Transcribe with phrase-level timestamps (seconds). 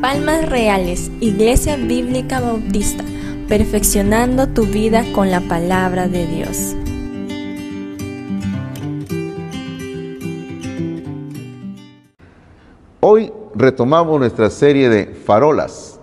[0.00, 3.04] Palmas Reales, Iglesia Bíblica Bautista,
[3.46, 6.74] perfeccionando tu vida con la palabra de Dios.
[12.98, 16.00] Hoy retomamos nuestra serie de farolas.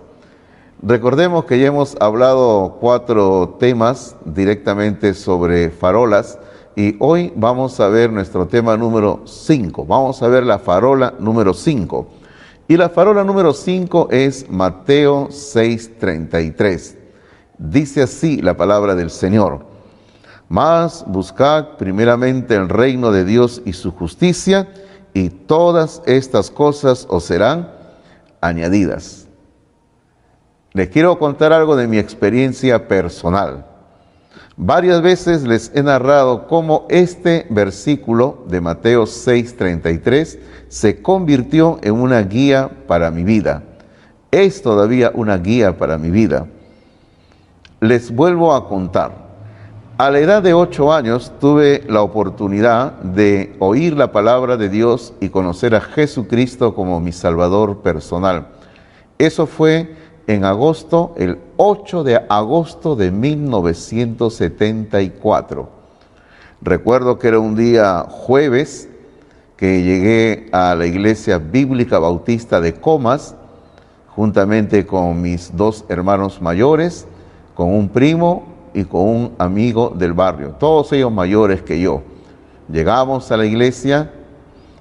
[0.80, 6.38] Recordemos que ya hemos hablado cuatro temas directamente sobre farolas
[6.76, 9.84] y hoy vamos a ver nuestro tema número 5.
[9.86, 12.08] Vamos a ver la farola número 5.
[12.68, 16.96] Y la farola número 5 es Mateo 6:33.
[17.58, 19.66] Dice así la palabra del Señor.
[20.48, 24.68] Mas buscad primeramente el reino de Dios y su justicia
[25.12, 27.70] y todas estas cosas os serán
[28.40, 29.28] añadidas.
[30.72, 33.69] Les quiero contar algo de mi experiencia personal.
[34.62, 42.20] Varias veces les he narrado cómo este versículo de Mateo 6:33 se convirtió en una
[42.20, 43.62] guía para mi vida.
[44.30, 46.46] Es todavía una guía para mi vida.
[47.80, 49.30] Les vuelvo a contar.
[49.96, 55.14] A la edad de ocho años tuve la oportunidad de oír la palabra de Dios
[55.20, 58.48] y conocer a Jesucristo como mi Salvador personal.
[59.16, 59.96] Eso fue
[60.30, 65.68] en agosto, el 8 de agosto de 1974.
[66.62, 68.88] Recuerdo que era un día jueves
[69.56, 73.34] que llegué a la iglesia bíblica bautista de Comas,
[74.14, 77.08] juntamente con mis dos hermanos mayores,
[77.56, 82.02] con un primo y con un amigo del barrio, todos ellos mayores que yo.
[82.70, 84.12] Llegamos a la iglesia,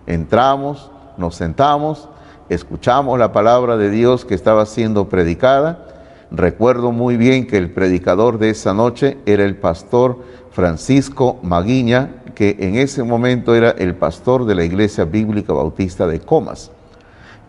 [0.05, 2.07] entramos, nos sentamos,
[2.49, 5.85] escuchamos la palabra de Dios que estaba siendo predicada.
[6.31, 10.19] Recuerdo muy bien que el predicador de esa noche era el pastor
[10.51, 16.19] Francisco Maguiña, que en ese momento era el pastor de la Iglesia Bíblica Bautista de
[16.19, 16.71] Comas.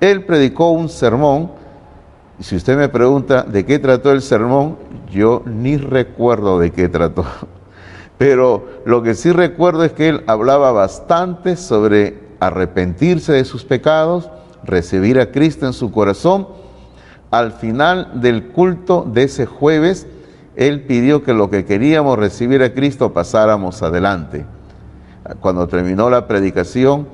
[0.01, 1.53] Él predicó un sermón,
[2.41, 4.79] si usted me pregunta de qué trató el sermón,
[5.11, 7.25] yo ni recuerdo de qué trató.
[8.19, 14.31] Pero lo que sí recuerdo es que él hablaba bastante sobre arrepentirse de sus pecados,
[14.65, 16.49] recibir a Cristo en su corazón.
[17.31, 20.07] Al final del culto de ese jueves,
[20.57, 24.45] él pidió que lo que queríamos recibir a Cristo pasáramos adelante.
[25.41, 27.07] Cuando terminó la predicación,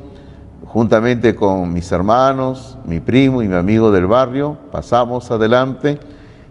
[0.64, 5.98] juntamente con mis hermanos, mi primo y mi amigo del barrio, pasamos adelante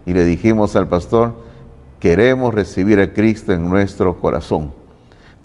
[0.06, 1.34] y le dijimos al pastor,
[2.00, 4.85] queremos recibir a Cristo en nuestro corazón.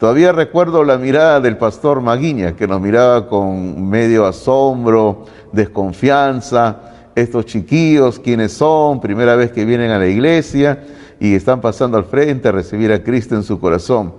[0.01, 7.45] Todavía recuerdo la mirada del pastor Maguiña, que nos miraba con medio asombro, desconfianza, estos
[7.45, 8.99] chiquillos, ¿quiénes son?
[8.99, 10.83] Primera vez que vienen a la iglesia
[11.21, 14.15] y están pasando al frente a recibir a Cristo en su corazón.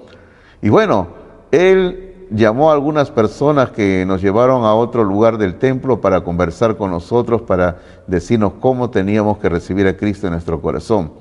[0.61, 1.07] Y bueno,
[1.49, 6.77] él llamó a algunas personas que nos llevaron a otro lugar del templo para conversar
[6.77, 11.13] con nosotros, para decirnos cómo teníamos que recibir a Cristo en nuestro corazón.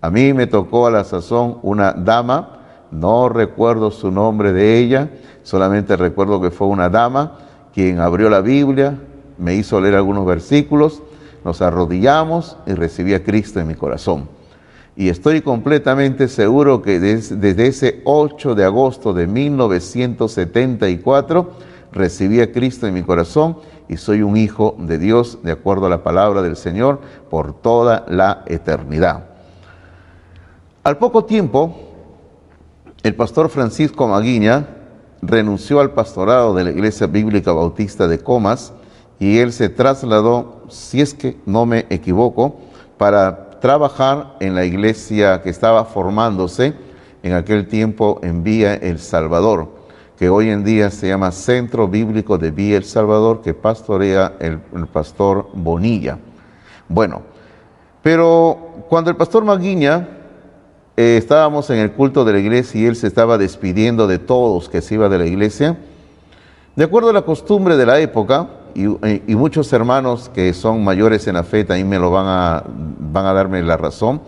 [0.00, 2.61] A mí me tocó a la sazón una dama,
[2.92, 5.10] no recuerdo su nombre de ella,
[5.42, 7.38] solamente recuerdo que fue una dama
[7.74, 8.98] quien abrió la Biblia,
[9.38, 11.02] me hizo leer algunos versículos,
[11.44, 14.28] nos arrodillamos y recibí a Cristo en mi corazón.
[14.94, 21.50] Y estoy completamente seguro que desde, ese 8 de agosto de 1974
[21.92, 23.56] recibí a Cristo en mi corazón
[23.88, 28.04] y soy un hijo de Dios de acuerdo a la palabra del Señor por toda
[28.08, 29.24] la eternidad.
[30.84, 31.91] Al poco tiempo,
[33.02, 34.66] el pastor Francisco Maguiña
[35.22, 38.72] renunció al pastorado de la Iglesia Bíblica Bautista de Comas
[39.18, 42.60] y él se trasladó, si es que no me equivoco,
[42.98, 46.74] para trabajar en la iglesia que estaba formándose
[47.22, 49.68] en aquel tiempo en Vía El Salvador,
[50.16, 54.58] que hoy en día se llama Centro Bíblico de Vía El Salvador, que pastorea el,
[54.92, 56.18] pastor Bonilla.
[56.88, 57.22] Bueno,
[58.02, 60.21] pero cuando el pastor Maguiña
[60.96, 64.68] eh, estábamos en el culto de la iglesia y él se estaba despidiendo de todos
[64.68, 65.78] que se iba de la iglesia,
[66.76, 68.86] de acuerdo a la costumbre de la época, y,
[69.34, 73.32] muchos hermanos que son mayores en la fe también me lo van a, van a
[73.32, 74.22] darme la razón.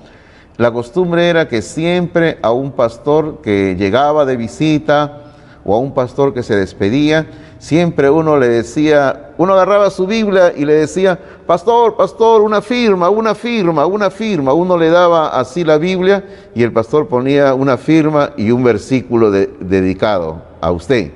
[0.57, 5.23] La costumbre era que siempre a un pastor que llegaba de visita
[5.65, 7.27] o a un pastor que se despedía,
[7.65, 13.09] siempre uno le decía, uno agarraba su Biblia y le decía, pastor, pastor, una firma,
[13.09, 14.53] una firma, una firma.
[14.53, 19.31] Uno le daba así la Biblia y el pastor ponía una firma y un versículo
[19.31, 21.13] dedicado a usted.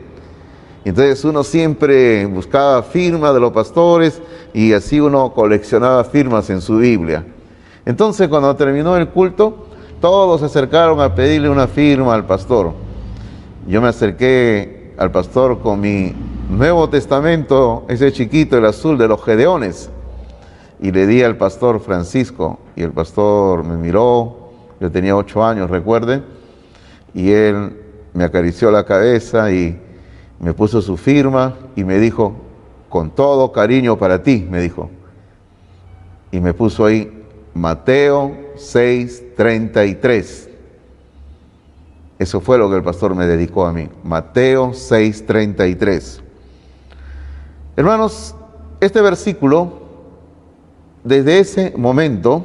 [0.86, 4.22] Entonces uno siempre buscaba firmas de los pastores
[4.54, 7.26] y así uno coleccionaba firmas en su Biblia.
[7.84, 9.66] Entonces cuando terminó el culto,
[10.00, 12.72] todos se acercaron a pedirle una firma al pastor.
[13.66, 16.14] Yo me acerqué al pastor con mi
[16.48, 19.90] Nuevo Testamento, ese chiquito, el azul de los Gedeones.
[20.80, 24.48] Y le di al pastor Francisco, y el pastor me miró,
[24.80, 26.24] yo tenía ocho años, recuerden,
[27.12, 27.78] y él
[28.14, 29.78] me acarició la cabeza y
[30.40, 32.34] me puso su firma y me dijo,
[32.88, 34.88] con todo cariño para ti, me dijo.
[36.32, 40.48] Y me puso ahí Mateo 6:33.
[42.18, 43.90] Eso fue lo que el pastor me dedicó a mí.
[44.02, 46.22] Mateo 6:33.
[47.78, 48.34] Hermanos,
[48.80, 49.78] este versículo,
[51.04, 52.44] desde ese momento,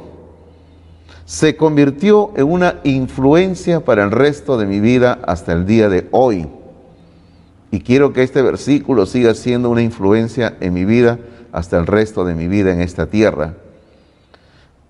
[1.24, 6.06] se convirtió en una influencia para el resto de mi vida hasta el día de
[6.12, 6.46] hoy.
[7.72, 11.18] Y quiero que este versículo siga siendo una influencia en mi vida
[11.50, 13.54] hasta el resto de mi vida en esta tierra.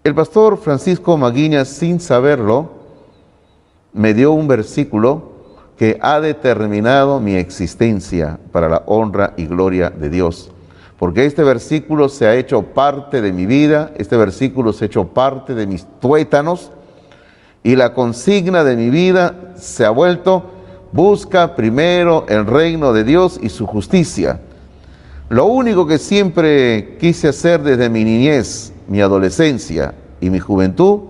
[0.02, 2.68] El pastor Francisco Maguiña, sin saberlo,
[3.94, 5.33] me dio un versículo
[5.76, 10.50] que ha determinado mi existencia para la honra y gloria de Dios.
[10.98, 15.08] Porque este versículo se ha hecho parte de mi vida, este versículo se ha hecho
[15.08, 16.70] parte de mis tuétanos
[17.62, 20.50] y la consigna de mi vida se ha vuelto,
[20.92, 24.40] busca primero el reino de Dios y su justicia.
[25.28, 31.00] Lo único que siempre quise hacer desde mi niñez, mi adolescencia y mi juventud,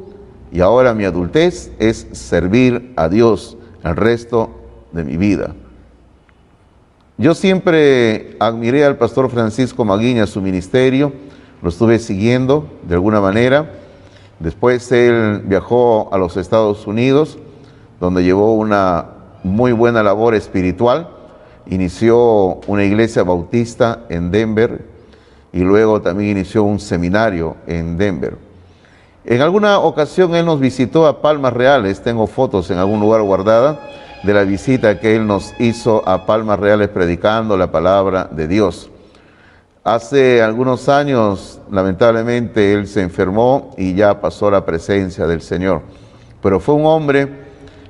[0.50, 4.50] y ahora mi adultez, es servir a Dios el resto
[4.92, 5.54] de mi vida.
[7.16, 11.12] Yo siempre admiré al pastor Francisco Maguiña, su ministerio,
[11.62, 13.70] lo estuve siguiendo de alguna manera.
[14.40, 17.38] Después él viajó a los Estados Unidos,
[18.00, 19.06] donde llevó una
[19.44, 21.08] muy buena labor espiritual.
[21.66, 24.84] Inició una iglesia bautista en Denver
[25.52, 28.36] y luego también inició un seminario en Denver.
[29.26, 33.80] En alguna ocasión él nos visitó a Palmas Reales, tengo fotos en algún lugar guardada
[34.22, 38.90] de la visita que él nos hizo a Palmas Reales predicando la palabra de Dios.
[39.82, 45.80] Hace algunos años, lamentablemente, él se enfermó y ya pasó la presencia del Señor.
[46.42, 47.44] Pero fue un hombre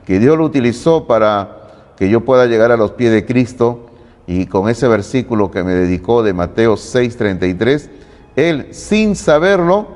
[0.06, 3.86] que Dios lo utilizó para que yo pueda llegar a los pies de Cristo
[4.28, 7.90] y con ese versículo que me dedicó de Mateo 6:33,
[8.36, 9.93] él sin saberlo,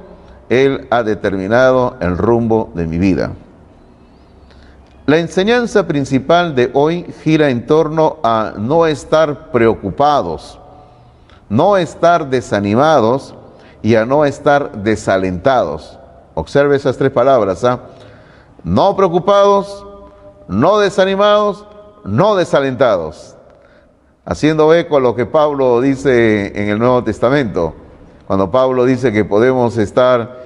[0.48, 3.32] él ha determinado el rumbo de mi vida.
[5.06, 10.58] La enseñanza principal de hoy gira en torno a no estar preocupados,
[11.48, 13.34] no estar desanimados
[13.82, 15.98] y a no estar desalentados.
[16.34, 17.64] Observe esas tres palabras.
[17.64, 17.80] ¿ah?
[18.62, 19.86] No preocupados,
[20.46, 21.64] no desanimados,
[22.04, 23.34] no desalentados.
[24.26, 27.74] Haciendo eco a lo que Pablo dice en el Nuevo Testamento,
[28.26, 30.37] cuando Pablo dice que podemos estar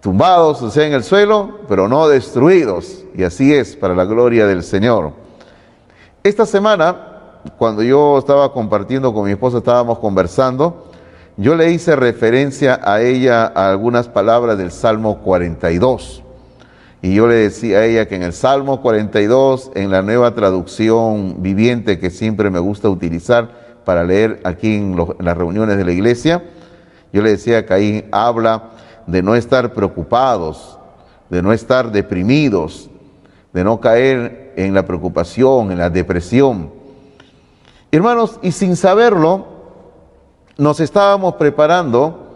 [0.00, 3.04] tumbados, o sea, en el suelo, pero no destruidos.
[3.14, 5.12] Y así es, para la gloria del Señor.
[6.22, 6.96] Esta semana,
[7.56, 10.86] cuando yo estaba compartiendo con mi esposa, estábamos conversando,
[11.36, 16.22] yo le hice referencia a ella a algunas palabras del Salmo 42.
[17.00, 21.36] Y yo le decía a ella que en el Salmo 42, en la nueva traducción
[21.42, 25.92] viviente que siempre me gusta utilizar para leer aquí en, en las reuniones de la
[25.92, 26.42] iglesia,
[27.12, 28.70] yo le decía que ahí habla
[29.08, 30.78] de no estar preocupados,
[31.30, 32.90] de no estar deprimidos,
[33.54, 36.70] de no caer en la preocupación, en la depresión.
[37.90, 39.46] Hermanos, y sin saberlo,
[40.58, 42.26] nos estábamos preparando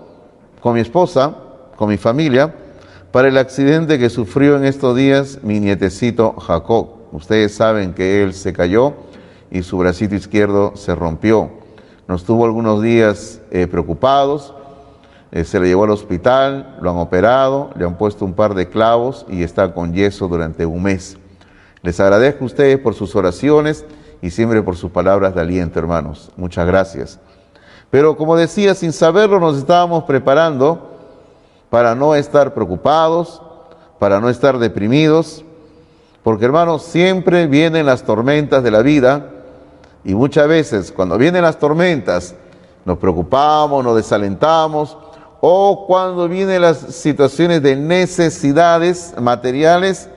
[0.61, 1.37] con mi esposa,
[1.77, 2.55] con mi familia,
[3.11, 6.89] para el accidente que sufrió en estos días mi nietecito Jacob.
[7.13, 8.95] Ustedes saben que él se cayó
[9.51, 11.51] y su bracito izquierdo se rompió.
[12.09, 14.55] Nos tuvo algunos días eh, preocupados,
[15.33, 18.69] eh, se le llevó al hospital, lo han operado, le han puesto un par de
[18.69, 21.17] clavos y está con yeso durante un mes.
[21.81, 23.87] Les agradezco a ustedes por sus oraciones
[24.21, 26.31] y siempre por sus palabras de aliento, hermanos.
[26.37, 27.19] Muchas gracias.
[27.91, 30.91] Pero como decía, sin saberlo nos estábamos preparando
[31.71, 33.41] para no estar preocupados,
[33.99, 35.45] para no estar deprimidos,
[36.23, 39.31] porque hermanos, siempre vienen las tormentas de la vida
[40.05, 42.35] y muchas veces cuando vienen las tormentas
[42.85, 44.99] nos preocupamos, nos desalentamos,
[45.45, 50.09] o cuando vienen las situaciones de necesidades materiales,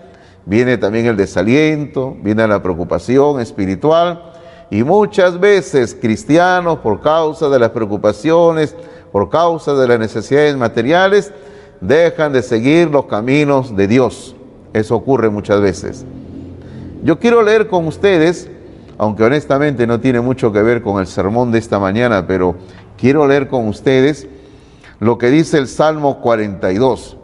[0.46, 4.22] viene también el desaliento, viene la preocupación espiritual
[4.70, 8.76] y muchas veces cristianos por causa de las preocupaciones,
[9.12, 11.34] por causa de las necesidades materiales,
[11.82, 14.36] dejan de seguir los caminos de Dios.
[14.74, 16.06] Eso ocurre muchas veces.
[17.04, 18.48] Yo quiero leer con ustedes,
[19.00, 22.56] aunque honestamente no tiene mucho que ver con el sermón de esta mañana, pero
[22.96, 24.28] quiero leer con ustedes
[25.00, 27.18] lo que dice el Salmo 42.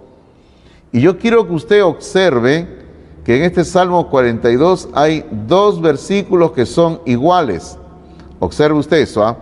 [0.92, 2.68] Y yo quiero que usted observe
[3.24, 7.78] que en este Salmo 42 hay dos versículos que son iguales.
[8.40, 9.38] Observe usted eso, ¿ah?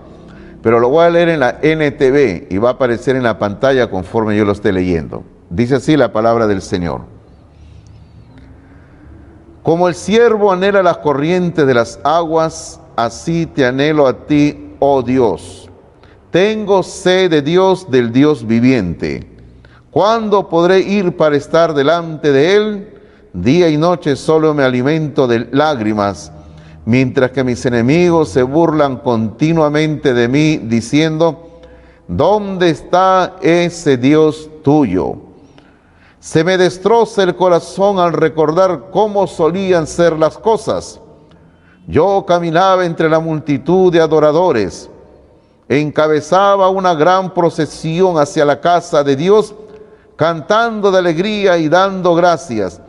[0.62, 3.89] Pero lo voy a leer en la NTV y va a aparecer en la pantalla
[3.89, 5.24] conforme yo lo esté leyendo.
[5.50, 7.01] Dice así la palabra del Señor.
[9.63, 15.01] Como el siervo anhela las corrientes de las aguas, así te anhelo a ti, oh
[15.01, 15.68] Dios.
[16.31, 19.27] Tengo sed de Dios, del Dios viviente.
[19.89, 22.93] ¿Cuándo podré ir para estar delante de Él?
[23.33, 26.31] Día y noche solo me alimento de lágrimas,
[26.86, 31.62] mientras que mis enemigos se burlan continuamente de mí, diciendo,
[32.07, 35.15] ¿dónde está ese Dios tuyo?
[36.19, 41.00] Se me destroza el corazón al recordar cómo solían ser las cosas.
[41.88, 44.88] Yo caminaba entre la multitud de adoradores,
[45.69, 49.53] encabezaba una gran procesión hacia la casa de Dios,
[50.15, 52.81] cantando de alegría y dando gracias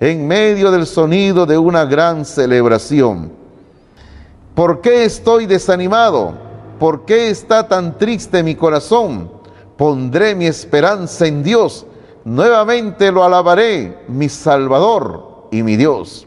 [0.00, 3.32] en medio del sonido de una gran celebración.
[4.54, 6.32] ¿Por qué estoy desanimado?
[6.78, 9.30] ¿Por qué está tan triste mi corazón?
[9.76, 11.84] Pondré mi esperanza en Dios.
[12.24, 16.26] Nuevamente lo alabaré, mi Salvador y mi Dios.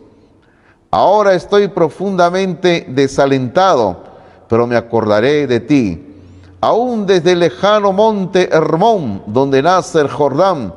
[0.89, 4.03] Ahora estoy profundamente desalentado,
[4.51, 6.07] pero me acordaré de ti.
[6.59, 10.73] Aún desde el lejano monte Hermón, donde nace el Jordán,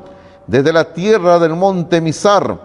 [0.46, 2.56] desde la tierra del monte Misar,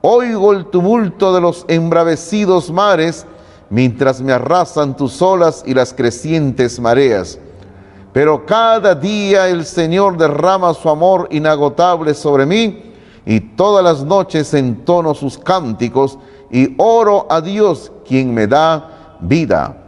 [0.00, 3.26] Oigo el tumulto de los embravecidos mares
[3.68, 7.38] mientras me arrasan tus olas y las crecientes mareas.
[8.12, 12.92] Pero cada día el Señor derrama su amor inagotable sobre mí
[13.24, 16.18] y todas las noches entono sus cánticos
[16.50, 19.79] y oro a Dios quien me da vida.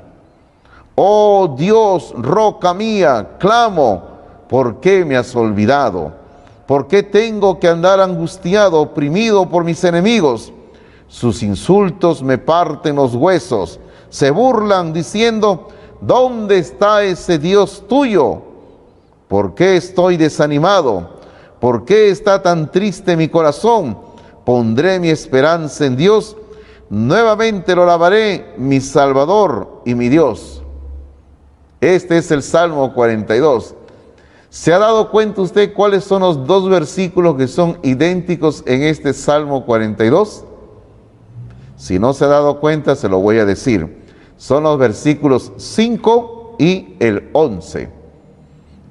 [0.95, 4.03] Oh Dios, roca mía, clamo,
[4.49, 6.13] ¿por qué me has olvidado?
[6.67, 10.53] ¿Por qué tengo que andar angustiado, oprimido por mis enemigos?
[11.09, 13.81] Sus insultos me parten los huesos.
[14.11, 15.69] Se burlan diciendo,
[16.01, 18.43] ¿dónde está ese Dios tuyo?
[19.29, 21.09] ¿Por qué estoy desanimado?
[21.59, 23.97] ¿Por qué está tan triste mi corazón?
[24.45, 26.37] Pondré mi esperanza en Dios.
[26.91, 30.62] Nuevamente lo lavaré, mi Salvador y mi Dios.
[31.83, 33.75] Este es el Salmo 42.
[34.51, 39.12] ¿Se ha dado cuenta usted cuáles son los dos versículos que son idénticos en este
[39.12, 40.45] Salmo 42?
[41.77, 44.01] Si no se ha dado cuenta, se lo voy a decir.
[44.37, 47.91] Son los versículos 5 y el 11.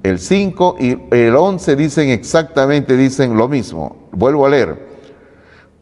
[0.02, 4.08] El 5 y el 11 dicen exactamente, dicen lo mismo.
[4.12, 4.86] Vuelvo a leer.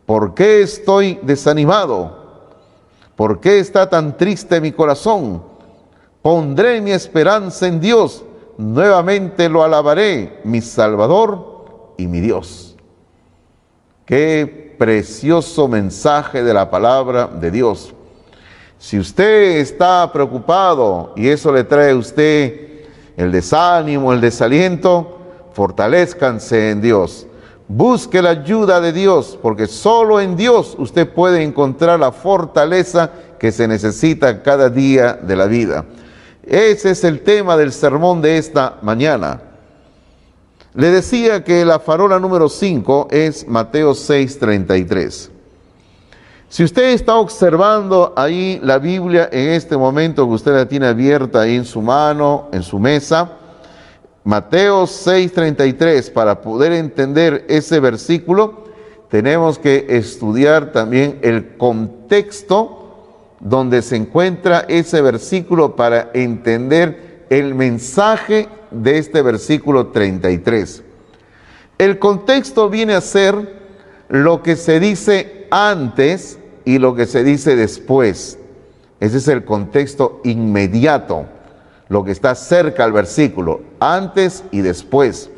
[0.07, 2.21] ¿Por qué estoy desanimado?
[3.17, 5.50] ¿Por qué está tan triste mi corazón?
[6.23, 8.25] Pondré mi esperanza en Dios
[8.61, 12.77] nuevamente lo alabaré, mi Salvador y mi Dios.
[14.05, 17.95] Qué precioso mensaje de la palabra de Dios.
[18.79, 22.85] Si usted está preocupado y eso le trae a usted
[23.17, 25.19] el desánimo, el desaliento,
[25.53, 27.27] fortalezcanse en Dios.
[27.69, 33.53] Busque la ayuda de Dios, porque solo en Dios usted puede encontrar la fortaleza que
[33.53, 35.85] se necesita cada día de la vida.
[36.50, 39.40] Ese es el tema del sermón de esta mañana.
[40.75, 45.30] Le decía que la farola número 5 es Mateo 6:33.
[46.49, 51.42] Si usted está observando ahí la Biblia en este momento que usted la tiene abierta
[51.42, 53.30] ahí en su mano, en su mesa,
[54.25, 58.64] Mateo 6:33, para poder entender ese versículo,
[59.09, 62.80] tenemos que estudiar también el contexto
[63.40, 70.82] donde se encuentra ese versículo para entender el mensaje de este versículo 33.
[71.78, 73.59] El contexto viene a ser
[74.09, 78.38] lo que se dice antes y lo que se dice después.
[79.00, 81.25] Ese es el contexto inmediato,
[81.88, 85.30] lo que está cerca al versículo, antes y después.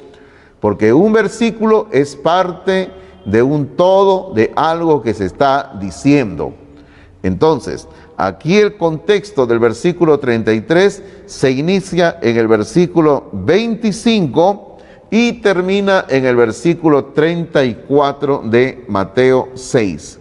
[0.59, 2.91] Porque un versículo es parte
[3.25, 6.55] de un todo, de algo que se está diciendo.
[7.23, 14.79] Entonces, aquí el contexto del versículo 33 se inicia en el versículo 25
[15.11, 20.19] y termina en el versículo 34 de Mateo 6.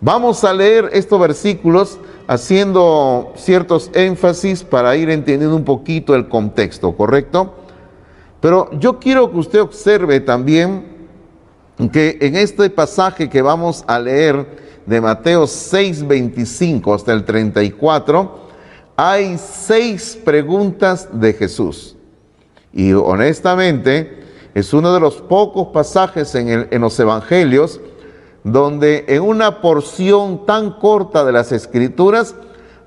[0.00, 6.92] Vamos a leer estos versículos haciendo ciertos énfasis para ir entendiendo un poquito el contexto,
[6.96, 7.54] ¿correcto?
[8.40, 10.84] Pero yo quiero que usted observe también
[11.92, 18.46] que en este pasaje que vamos a leer, de Mateo 6, 25 hasta el 34,
[18.96, 21.96] hay seis preguntas de Jesús.
[22.72, 24.24] Y honestamente,
[24.54, 27.80] es uno de los pocos pasajes en, los evangelios
[28.42, 32.34] donde en una porción tan corta de las escrituras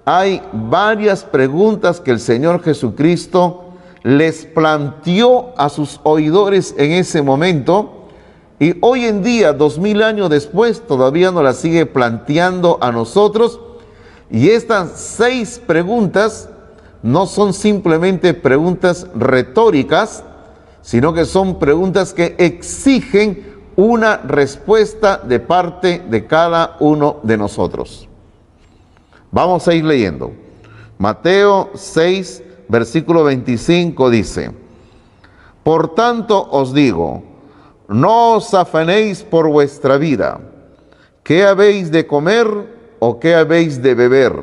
[0.06, 3.66] hay varias preguntas que el Señor Jesucristo
[4.04, 7.99] les planteó a sus oidores en ese momento
[8.60, 13.62] y hoy en día, dos mil años después, todavía nos las sigue planteando a nosotros.
[14.30, 16.50] Y estas seis preguntas
[17.02, 20.26] no son simplemente preguntas retóricas,
[20.82, 28.10] sino que son preguntas que exigen una respuesta de parte de cada uno de nosotros.
[29.32, 30.34] Vamos a ir leyendo.
[30.98, 34.52] Mateo 6, versículo 25 dice,
[35.64, 37.29] Por tanto os digo,
[37.90, 40.40] no os afanéis por vuestra vida,
[41.24, 42.48] qué habéis de comer
[43.00, 44.34] o qué habéis de beber,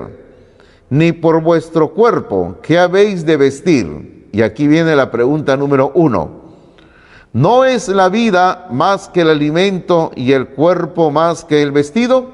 [0.90, 4.28] ni por vuestro cuerpo, qué habéis de vestir.
[4.32, 6.46] Y aquí viene la pregunta número uno.
[7.32, 12.30] ¿No es la vida más que el alimento y el cuerpo más que el vestido?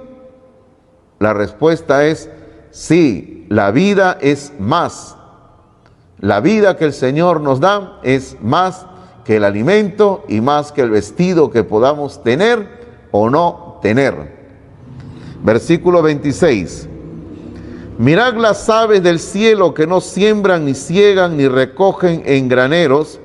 [1.18, 2.30] La respuesta es
[2.70, 5.16] sí, la vida es más.
[6.18, 8.86] La vida que el Señor nos da es más
[9.24, 14.42] que el alimento y más que el vestido que podamos tener o no tener.
[15.42, 16.88] Versículo 26.
[17.98, 23.20] Mirad las aves del cielo que no siembran, ni ciegan, ni recogen en graneros,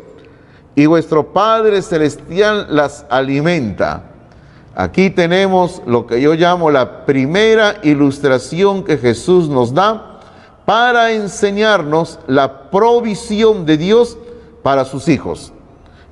[0.76, 4.12] y vuestro Padre Celestial las alimenta.
[4.76, 10.20] Aquí tenemos lo que yo llamo la primera ilustración que Jesús nos da
[10.66, 14.18] para enseñarnos la provisión de Dios
[14.62, 15.54] para sus hijos.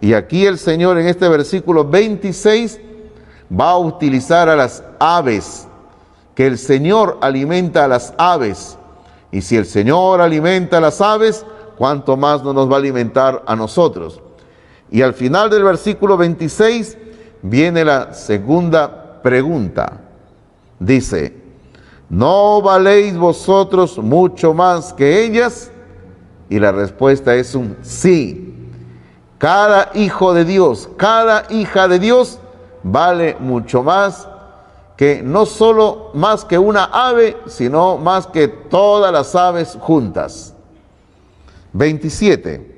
[0.01, 2.79] Y aquí el Señor en este versículo 26
[3.51, 5.67] va a utilizar a las aves,
[6.33, 8.77] que el Señor alimenta a las aves.
[9.31, 11.45] Y si el Señor alimenta a las aves,
[11.77, 14.21] ¿cuánto más no nos va a alimentar a nosotros?
[14.91, 16.97] Y al final del versículo 26
[17.41, 20.01] viene la segunda pregunta.
[20.79, 21.33] Dice,
[22.09, 25.71] ¿no valéis vosotros mucho más que ellas?
[26.49, 28.64] Y la respuesta es un sí.
[29.37, 32.39] Cada hijo de Dios, cada hija de Dios
[32.83, 34.27] vale mucho más
[34.95, 40.53] que no solo más que una ave, sino más que todas las aves juntas.
[41.73, 42.75] 27.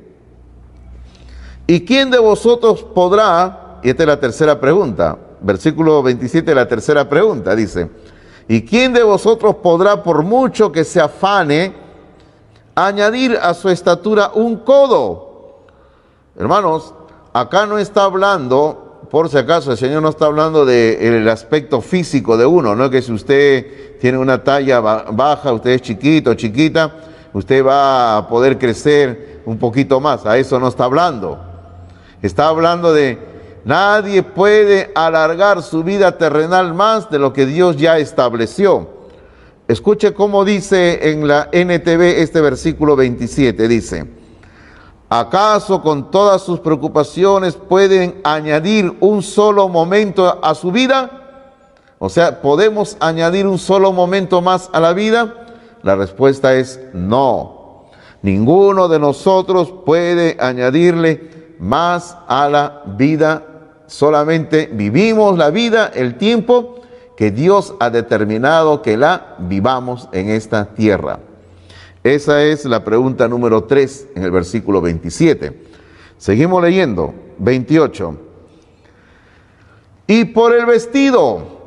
[1.67, 7.07] ¿Y quién de vosotros podrá, y esta es la tercera pregunta, versículo 27, la tercera
[7.07, 7.89] pregunta, dice,
[8.47, 11.75] ¿y quién de vosotros podrá, por mucho que se afane,
[12.73, 15.26] añadir a su estatura un codo?
[16.39, 16.93] Hermanos,
[17.33, 22.37] acá no está hablando, por si acaso, el Señor no está hablando del aspecto físico
[22.37, 26.93] de uno, no que si usted tiene una talla baja, usted es chiquito, chiquita,
[27.33, 31.39] usted va a poder crecer un poquito más, a eso no está hablando.
[32.21, 33.17] Está hablando de
[33.65, 38.89] nadie puede alargar su vida terrenal más de lo que Dios ya estableció.
[39.67, 44.16] Escuche cómo dice en la NTV este versículo 27, dice,
[45.09, 51.09] ¿acaso con todas sus preocupaciones pueden añadir un solo momento a su vida?
[51.99, 55.33] O sea, ¿podemos añadir un solo momento más a la vida?
[55.83, 57.85] La respuesta es no.
[58.21, 63.43] Ninguno de nosotros puede añadirle más a la vida.
[63.87, 66.81] Solamente vivimos la vida, el tiempo
[67.15, 71.19] que Dios ha determinado que la vivamos en esta tierra.
[72.13, 75.67] Esa es la pregunta número 3 en el versículo 27.
[76.17, 78.15] Seguimos leyendo, 28.
[80.07, 81.57] Y por el vestido,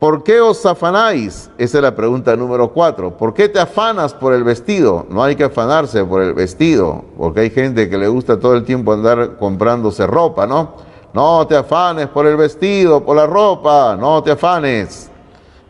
[0.00, 1.50] ¿Por qué os afanáis?
[1.58, 3.16] Esa es la pregunta número cuatro.
[3.16, 5.04] ¿Por qué te afanas por el vestido?
[5.08, 8.62] No hay que afanarse por el vestido, porque hay gente que le gusta todo el
[8.62, 10.74] tiempo andar comprándose ropa, ¿no?
[11.12, 15.10] No te afanes por el vestido, por la ropa, no te afanes.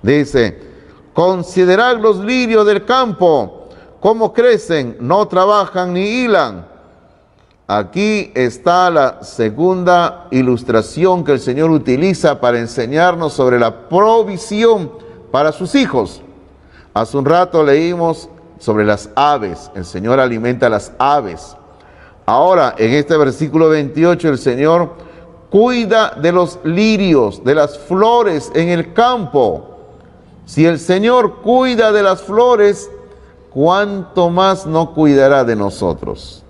[0.02, 0.60] Dice,
[1.14, 3.57] considerad los lirios del campo,
[4.00, 6.78] cómo crecen, no trabajan ni hilan
[7.70, 14.90] Aquí está la segunda ilustración que el Señor utiliza para enseñarnos sobre la provisión
[15.30, 16.22] para sus hijos.
[16.94, 19.70] Hace un rato leímos sobre las aves.
[19.74, 21.58] El Señor alimenta a las aves.
[22.24, 24.94] Ahora, en este versículo 28, el Señor
[25.50, 29.76] cuida de los lirios, de las flores en el campo.
[30.46, 32.90] Si el Señor cuida de las flores,
[33.50, 36.44] ¿cuánto más no cuidará de nosotros?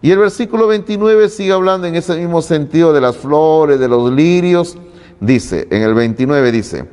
[0.00, 4.12] Y el versículo 29 sigue hablando en ese mismo sentido de las flores, de los
[4.12, 4.76] lirios.
[5.20, 6.86] Dice, en el 29 dice,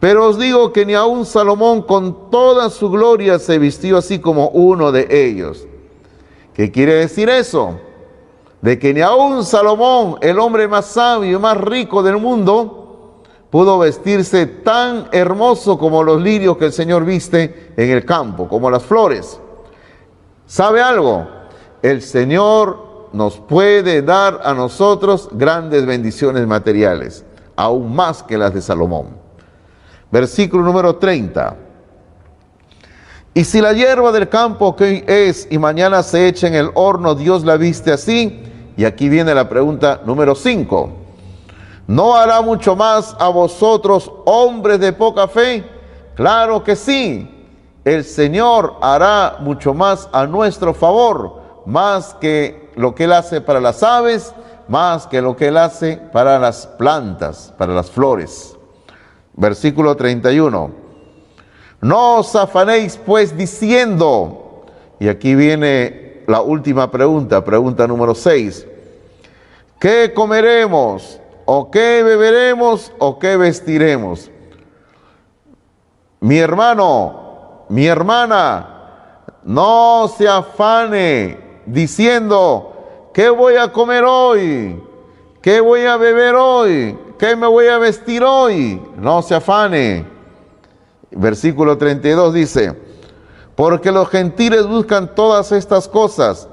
[0.00, 4.48] pero os digo que ni aun Salomón con toda su gloria se vistió así como
[4.50, 5.66] uno de ellos.
[6.54, 7.80] ¿Qué quiere decir eso?
[8.60, 12.87] De que ni aun Salomón, el hombre más sabio y más rico del mundo,
[13.50, 18.70] pudo vestirse tan hermoso como los lirios que el Señor viste en el campo, como
[18.70, 19.40] las flores.
[20.46, 21.26] ¿Sabe algo?
[21.82, 27.24] El Señor nos puede dar a nosotros grandes bendiciones materiales,
[27.56, 29.08] aún más que las de Salomón.
[30.10, 31.56] Versículo número 30.
[33.34, 36.70] Y si la hierba del campo que hoy es y mañana se echa en el
[36.74, 38.42] horno, Dios la viste así.
[38.76, 41.07] Y aquí viene la pregunta número 5.
[41.88, 45.64] ¿No hará mucho más a vosotros, hombres de poca fe?
[46.14, 47.48] Claro que sí.
[47.82, 53.58] El Señor hará mucho más a nuestro favor, más que lo que Él hace para
[53.58, 54.34] las aves,
[54.68, 58.54] más que lo que Él hace para las plantas, para las flores.
[59.32, 60.70] Versículo 31.
[61.80, 64.66] No os afanéis pues diciendo,
[65.00, 68.66] y aquí viene la última pregunta, pregunta número 6,
[69.80, 71.18] ¿qué comeremos?
[71.50, 72.92] ¿O qué beberemos?
[72.98, 74.30] ¿O qué vestiremos?
[76.20, 84.78] Mi hermano, mi hermana, no se afane diciendo, ¿qué voy a comer hoy?
[85.40, 86.98] ¿Qué voy a beber hoy?
[87.18, 88.82] ¿Qué me voy a vestir hoy?
[88.98, 90.04] No se afane
[91.10, 92.78] Versículo 32 dice,
[93.56, 96.46] porque los gentiles buscan todas estas cosas,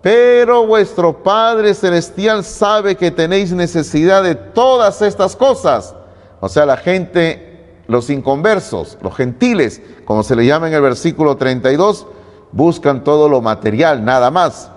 [0.00, 5.94] pero vuestro Padre Celestial sabe que tenéis necesidad de todas estas cosas.
[6.40, 11.36] O sea, la gente, los inconversos, los gentiles, como se le llama en el versículo
[11.36, 12.06] 32,
[12.52, 14.70] buscan todo lo material, nada más.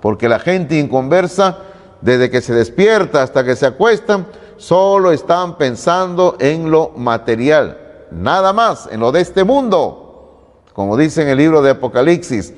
[0.00, 1.58] Porque la gente inconversa,
[2.00, 7.78] desde que se despierta hasta que se acuestan, solo están pensando en lo material
[8.14, 10.62] nada más en lo de este mundo.
[10.72, 12.52] Como dice en el libro de Apocalipsis,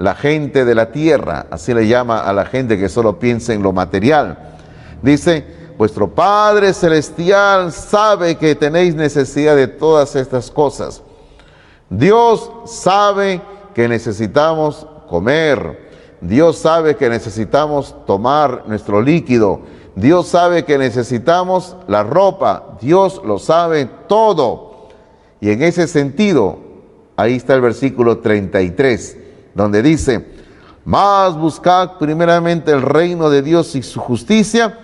[0.00, 3.62] la gente de la tierra, así le llama a la gente que solo piensa en
[3.62, 4.56] lo material.
[5.02, 5.44] Dice,
[5.76, 11.02] vuestro Padre Celestial sabe que tenéis necesidad de todas estas cosas.
[11.90, 13.42] Dios sabe
[13.74, 15.90] que necesitamos comer.
[16.22, 19.60] Dios sabe que necesitamos tomar nuestro líquido.
[19.96, 22.78] Dios sabe que necesitamos la ropa.
[22.80, 24.88] Dios lo sabe todo.
[25.42, 26.58] Y en ese sentido,
[27.16, 29.18] ahí está el versículo 33,
[29.54, 30.26] donde dice,
[30.84, 34.78] más buscad primeramente el reino de Dios y su justicia,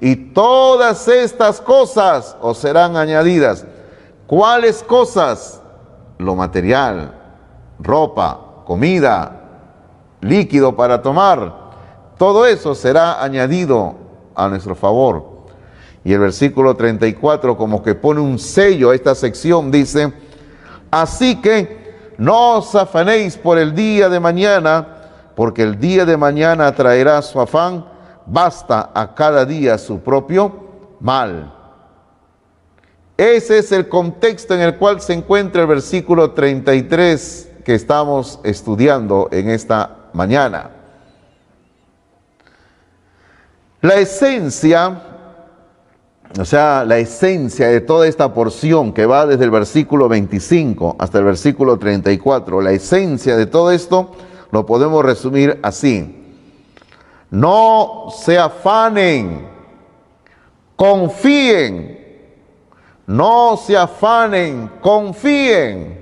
[0.00, 3.64] y todas estas cosas os serán añadidas.
[4.26, 5.60] ¿Cuáles cosas?
[6.18, 7.14] Lo material,
[7.78, 9.42] ropa, comida,
[10.20, 11.54] líquido para tomar.
[12.18, 13.94] Todo eso será añadido
[14.34, 15.32] a nuestro favor.
[16.04, 20.12] Y el versículo 34 como que pone un sello a esta sección, dice,
[20.90, 21.81] así que
[22.22, 24.86] no os afanéis por el día de mañana,
[25.34, 27.84] porque el día de mañana traerá su afán,
[28.26, 30.52] basta a cada día su propio
[31.00, 31.52] mal.
[33.16, 39.28] Ese es el contexto en el cual se encuentra el versículo 33 que estamos estudiando
[39.32, 40.70] en esta mañana.
[43.80, 45.11] La esencia
[46.38, 51.18] o sea, la esencia de toda esta porción que va desde el versículo 25 hasta
[51.18, 54.12] el versículo 34, la esencia de todo esto
[54.50, 56.18] lo podemos resumir así.
[57.30, 59.46] No se afanen,
[60.74, 61.98] confíen,
[63.06, 66.00] no se afanen, confíen.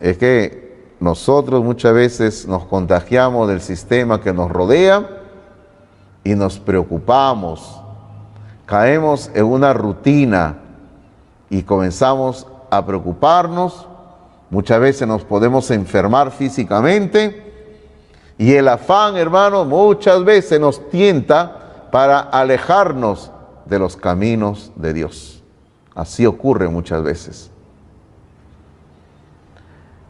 [0.00, 5.08] Es que nosotros muchas veces nos contagiamos del sistema que nos rodea
[6.24, 7.81] y nos preocupamos
[8.66, 10.58] caemos en una rutina
[11.50, 13.86] y comenzamos a preocuparnos,
[14.50, 17.52] muchas veces nos podemos enfermar físicamente
[18.38, 23.30] y el afán, hermano, muchas veces nos tienta para alejarnos
[23.66, 25.42] de los caminos de Dios.
[25.94, 27.50] Así ocurre muchas veces.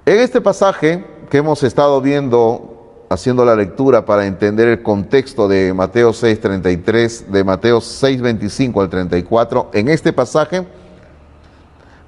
[0.07, 2.72] En este pasaje que hemos estado viendo
[3.13, 9.71] haciendo la lectura para entender el contexto de Mateo 6:33, de Mateo 6:25 al 34,
[9.73, 10.67] en este pasaje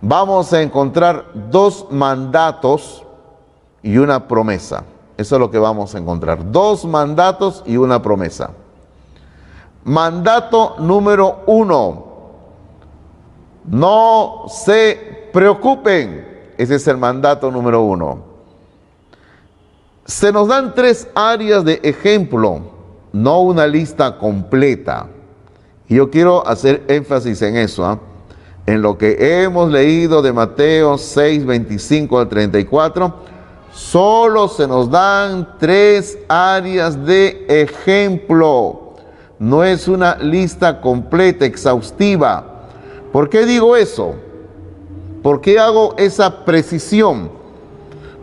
[0.00, 3.04] vamos a encontrar dos mandatos
[3.82, 4.84] y una promesa.
[5.16, 6.50] Eso es lo que vamos a encontrar.
[6.50, 8.50] Dos mandatos y una promesa.
[9.84, 12.04] Mandato número uno.
[13.64, 16.52] No se preocupen.
[16.58, 18.33] Ese es el mandato número uno.
[20.06, 22.60] Se nos dan tres áreas de ejemplo,
[23.12, 25.06] no una lista completa.
[25.88, 27.98] Y yo quiero hacer énfasis en eso, ¿ah?
[28.66, 33.14] en lo que hemos leído de Mateo 6, 25 al 34.
[33.72, 38.80] Solo se nos dan tres áreas de ejemplo.
[39.38, 42.44] no es una lista completa, exhaustiva.
[43.12, 44.14] ¿Por qué digo eso?
[45.22, 47.30] ¿Por qué hago esa precisión?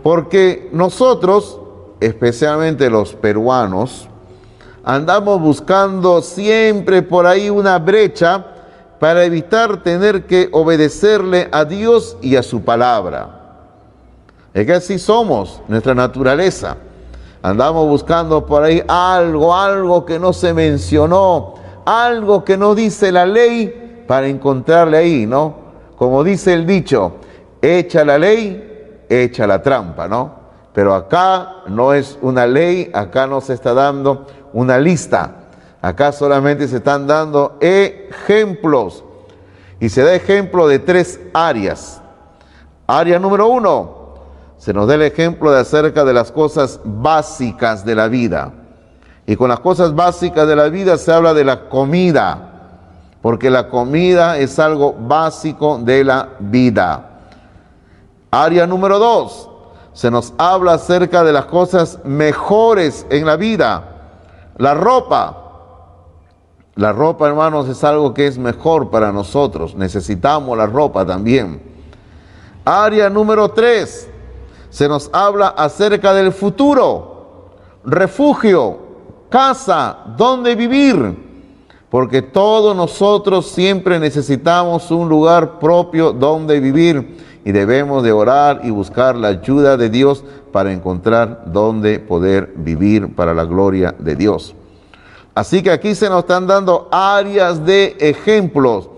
[0.04, 1.61] Porque nosotros,
[2.02, 4.10] especialmente los peruanos,
[4.84, 8.44] andamos buscando siempre por ahí una brecha
[9.00, 13.38] para evitar tener que obedecerle a Dios y a su palabra.
[14.54, 16.76] Es que así somos, nuestra naturaleza.
[17.44, 23.26] Andamos buscando por ahí algo, algo que no se mencionó, algo que no dice la
[23.26, 25.56] ley para encontrarle ahí, ¿no?
[25.96, 27.14] Como dice el dicho,
[27.62, 30.41] echa la ley, echa la trampa, ¿no?
[30.74, 35.36] Pero acá no es una ley, acá no se está dando una lista.
[35.82, 39.04] Acá solamente se están dando ejemplos.
[39.80, 42.02] Y se da ejemplo de tres áreas.
[42.88, 44.02] Área número uno,
[44.58, 48.54] se nos da el ejemplo de acerca de las cosas básicas de la vida.
[49.26, 52.50] Y con las cosas básicas de la vida se habla de la comida,
[53.22, 57.22] porque la comida es algo básico de la vida.
[58.30, 59.50] Área número dos,
[59.94, 63.88] se nos habla acerca de las cosas mejores en la vida.
[64.58, 65.38] La ropa.
[66.76, 69.76] La ropa, hermanos, es algo que es mejor para nosotros.
[69.76, 71.62] Necesitamos la ropa también.
[72.64, 74.08] Área número tres,
[74.70, 77.50] se nos habla acerca del futuro,
[77.84, 78.80] refugio,
[79.30, 81.32] casa, donde vivir,
[81.90, 88.70] porque todos nosotros siempre necesitamos un lugar propio donde vivir y debemos de orar y
[88.70, 94.56] buscar la ayuda de Dios para encontrar donde poder vivir para la gloria de Dios.
[95.34, 98.90] Así que aquí se nos están dando áreas de ejemplos,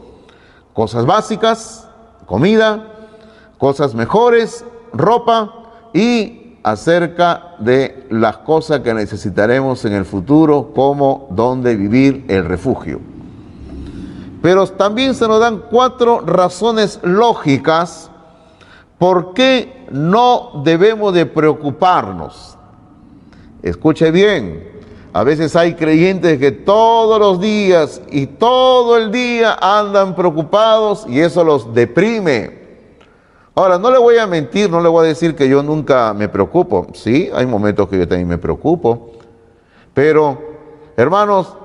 [0.74, 1.88] cosas básicas,
[2.26, 2.88] comida,
[3.58, 11.76] cosas mejores, ropa, y acerca de las cosas que necesitaremos en el futuro, como dónde
[11.76, 13.00] vivir el refugio.
[14.42, 18.10] Pero también se nos dan cuatro razones lógicas
[19.04, 22.58] por qué no debemos de preocuparnos.
[23.62, 30.16] Escuche bien, a veces hay creyentes que todos los días y todo el día andan
[30.16, 32.62] preocupados y eso los deprime.
[33.54, 36.30] Ahora, no le voy a mentir, no le voy a decir que yo nunca me
[36.30, 36.88] preocupo.
[36.94, 39.12] Sí, hay momentos que yo también me preocupo.
[39.94, 40.42] Pero,
[40.96, 41.58] hermanos,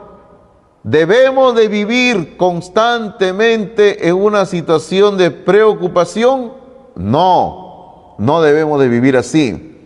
[0.82, 6.58] ¿debemos de vivir constantemente en una situación de preocupación?
[6.98, 9.76] No, no debemos de vivir así.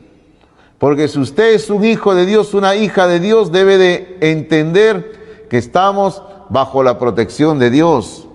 [0.78, 5.46] Porque si usted es un hijo de Dios, una hija de Dios, debe de entender
[5.48, 8.26] que estamos bajo la protección de Dios.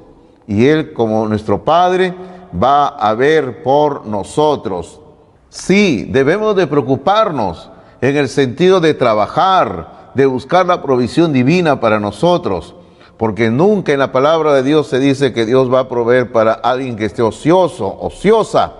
[0.48, 2.14] Y Él como nuestro Padre
[2.54, 5.02] va a ver por nosotros.
[5.50, 12.00] Sí, debemos de preocuparnos en el sentido de trabajar, de buscar la provisión divina para
[12.00, 12.76] nosotros,
[13.18, 16.54] porque nunca en la palabra de Dios se dice que Dios va a proveer para
[16.54, 18.74] alguien que esté ocioso, ociosa.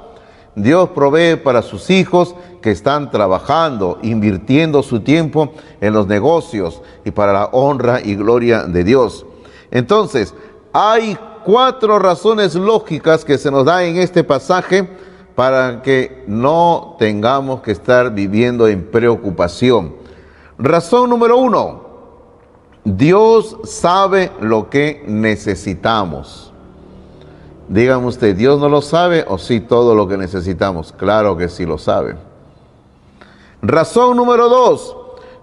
[0.56, 7.12] Dios provee para sus hijos que están trabajando, invirtiendo su tiempo en los negocios y
[7.12, 9.26] para la honra y gloria de Dios.
[9.72, 10.34] Entonces,
[10.74, 14.88] hay cuatro razones lógicas que se nos da en este pasaje
[15.36, 19.96] para que no tengamos que estar viviendo en preocupación.
[20.58, 21.87] Razón número uno,
[22.96, 26.54] Dios sabe lo que necesitamos.
[27.68, 30.94] Dígame usted, ¿Dios no lo sabe o sí todo lo que necesitamos?
[30.94, 32.16] Claro que sí lo sabe.
[33.62, 34.96] Razón número dos,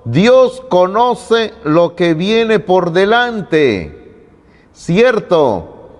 [0.06, 4.24] Dios conoce lo que viene por delante.
[4.72, 5.90] Cierto,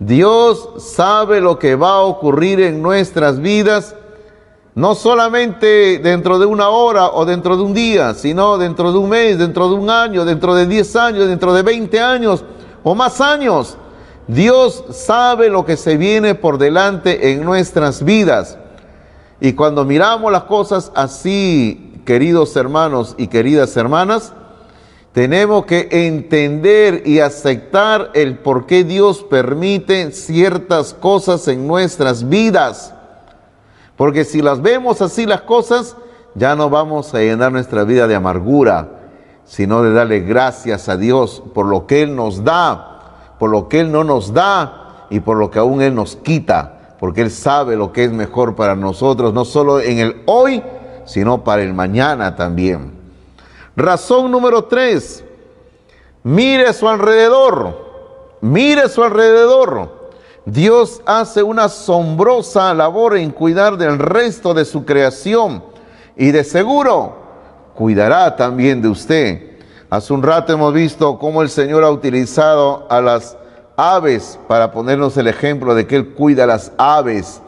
[0.00, 3.94] Dios sabe lo que va a ocurrir en nuestras vidas,
[4.78, 9.08] no solamente dentro de una hora o dentro de un día, sino dentro de un
[9.08, 12.44] mes, dentro de un año, dentro de 10 años, dentro de 20 años
[12.84, 13.76] o más años.
[14.28, 18.56] Dios sabe lo que se viene por delante en nuestras vidas.
[19.40, 24.32] Y cuando miramos las cosas así, queridos hermanos y queridas hermanas,
[25.12, 32.94] tenemos que entender y aceptar el por qué Dios permite ciertas cosas en nuestras vidas.
[33.98, 35.96] Porque si las vemos así las cosas,
[36.36, 38.88] ya no vamos a llenar nuestra vida de amargura,
[39.44, 43.80] sino de darle gracias a Dios por lo que Él nos da, por lo que
[43.80, 47.74] Él no nos da y por lo que aún Él nos quita, porque Él sabe
[47.74, 50.62] lo que es mejor para nosotros, no solo en el hoy,
[51.04, 52.92] sino para el mañana también.
[53.74, 55.24] Razón número tres,
[56.22, 59.97] mire su alrededor, mire su alrededor.
[60.50, 65.62] Dios hace una asombrosa labor en cuidar del resto de su creación
[66.16, 67.16] y de seguro
[67.74, 69.58] cuidará también de usted.
[69.90, 73.36] Hace un rato hemos visto cómo el Señor ha utilizado a las
[73.76, 77.42] aves para ponernos el ejemplo de que Él cuida a las aves.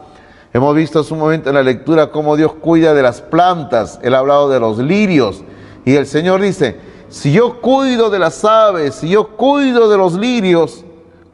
[0.53, 3.99] Hemos visto hace un momento en la lectura cómo Dios cuida de las plantas.
[4.03, 5.43] Él ha hablado de los lirios.
[5.85, 10.13] Y el Señor dice, si yo cuido de las aves, si yo cuido de los
[10.13, 10.85] lirios,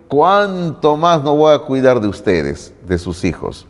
[0.07, 3.65] ¿cuánto más no voy a cuidar de ustedes, de sus hijos?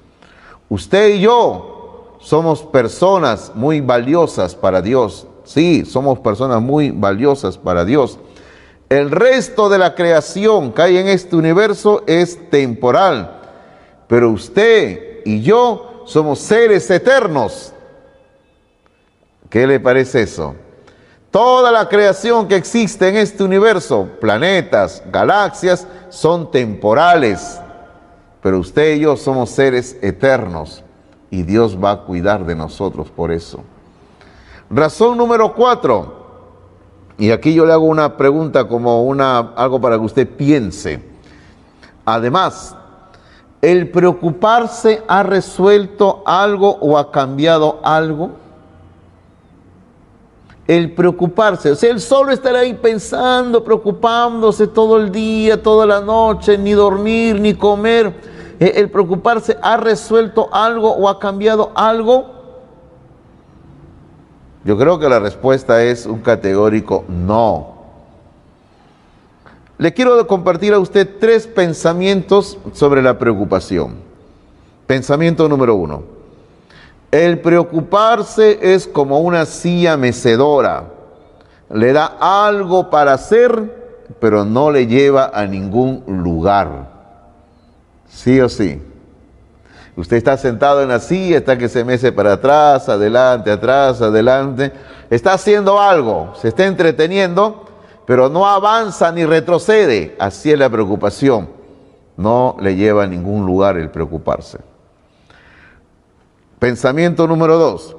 [0.69, 5.27] Usted y yo somos personas muy valiosas para Dios.
[5.43, 8.19] Sí, somos personas muy valiosas para Dios.
[8.89, 13.41] El resto de la creación que hay en este universo es temporal,
[14.07, 17.73] pero usted y yo somos seres eternos.
[19.49, 20.55] ¿Qué le parece eso?
[21.31, 27.59] Toda la creación que existe en este universo, planetas, galaxias, son temporales,
[28.41, 30.83] pero usted y yo somos seres eternos
[31.29, 33.63] y Dios va a cuidar de nosotros por eso.
[34.69, 36.15] Razón número cuatro.
[37.17, 41.03] Y aquí yo le hago una pregunta como una, algo para que usted piense.
[42.05, 42.75] Además,
[43.61, 48.31] ¿el preocuparse ha resuelto algo o ha cambiado algo?
[50.67, 56.01] El preocuparse, o sea, él solo estará ahí pensando, preocupándose todo el día, toda la
[56.01, 58.13] noche, ni dormir, ni comer.
[58.59, 62.25] Eh, ¿El preocuparse ha resuelto algo o ha cambiado algo?
[64.65, 67.77] Yo creo que la respuesta es un categórico no.
[69.77, 73.95] Le quiero compartir a usted tres pensamientos sobre la preocupación.
[74.85, 76.16] Pensamiento número uno.
[77.11, 80.83] El preocuparse es como una silla mecedora.
[81.69, 86.89] Le da algo para hacer, pero no le lleva a ningún lugar.
[88.09, 88.81] Sí o sí.
[89.95, 94.71] Usted está sentado en la silla, está que se mece para atrás, adelante, atrás, adelante.
[95.09, 97.65] Está haciendo algo, se está entreteniendo,
[98.05, 100.15] pero no avanza ni retrocede.
[100.19, 101.49] Así es la preocupación.
[102.17, 104.59] No le lleva a ningún lugar el preocuparse.
[106.59, 107.95] Pensamiento número dos.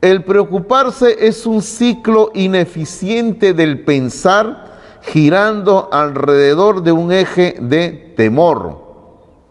[0.00, 4.72] El preocuparse es un ciclo ineficiente del pensar
[5.02, 8.82] girando alrededor de un eje de temor.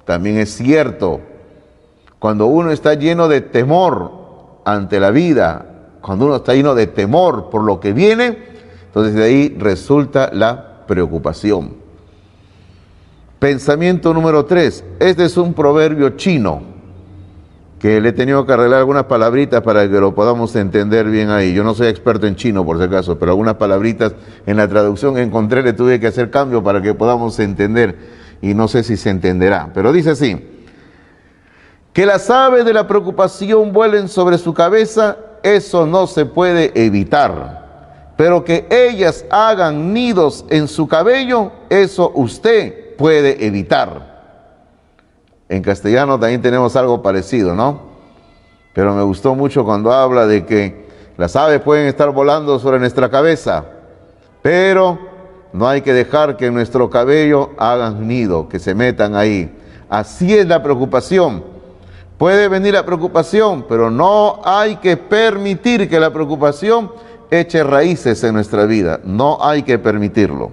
[0.04, 1.22] También es cierto,
[2.20, 4.12] cuando uno está lleno de temor
[4.66, 5.66] ante la vida,
[6.02, 8.38] cuando uno está lleno de temor por lo que viene,
[8.88, 11.76] entonces de ahí resulta la preocupación.
[13.40, 14.84] Pensamiento número tres.
[15.00, 16.71] Este es un proverbio chino
[17.82, 21.52] que le he tenido que arreglar algunas palabritas para que lo podamos entender bien ahí.
[21.52, 24.14] Yo no soy experto en chino por si acaso, pero algunas palabritas
[24.46, 27.98] en la traducción encontré le tuve que hacer cambio para que podamos entender
[28.40, 29.72] y no sé si se entenderá.
[29.74, 30.48] Pero dice así,
[31.92, 38.14] que las aves de la preocupación vuelen sobre su cabeza, eso no se puede evitar.
[38.16, 44.11] Pero que ellas hagan nidos en su cabello, eso usted puede evitar.
[45.52, 47.82] En castellano también tenemos algo parecido, ¿no?
[48.72, 50.88] Pero me gustó mucho cuando habla de que
[51.18, 53.66] las aves pueden estar volando sobre nuestra cabeza,
[54.42, 54.98] pero
[55.52, 59.54] no hay que dejar que nuestro cabello hagan nido, que se metan ahí.
[59.90, 61.44] Así es la preocupación.
[62.18, 66.94] Puede venir la preocupación, pero no hay que permitir que la preocupación
[67.30, 69.02] eche raíces en nuestra vida.
[69.04, 70.50] No hay que permitirlo.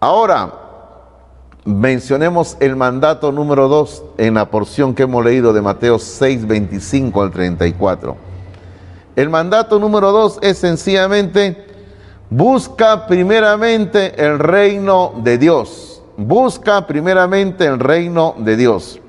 [0.00, 0.63] Ahora,
[1.64, 7.22] mencionemos el mandato número 2 en la porción que hemos leído de Mateo 6, 25
[7.22, 8.16] al 34.
[9.16, 11.66] El mandato número 2 es sencillamente,
[12.30, 16.02] busca primeramente el reino de Dios.
[16.16, 19.00] Busca primeramente el reino de Dios.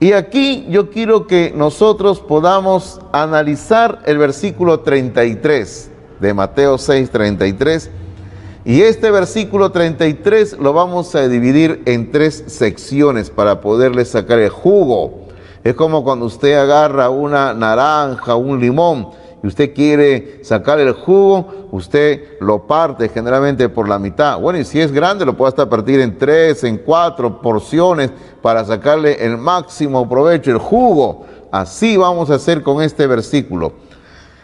[0.00, 5.90] Y aquí yo quiero que nosotros podamos analizar el versículo 33
[6.20, 7.90] de Mateo 6, 33.
[8.64, 14.50] Y este versículo 33 lo vamos a dividir en tres secciones para poderle sacar el
[14.50, 15.28] jugo.
[15.62, 19.10] Es como cuando usted agarra una naranja, un limón
[19.42, 24.40] y usted quiere sacar el jugo, usted lo parte generalmente por la mitad.
[24.40, 28.10] Bueno, y si es grande, lo puede hasta partir en tres, en cuatro porciones
[28.42, 31.24] para sacarle el máximo provecho, el jugo.
[31.52, 33.72] Así vamos a hacer con este versículo.